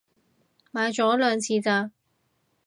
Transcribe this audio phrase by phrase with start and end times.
[0.71, 1.91] 買咗兩次咋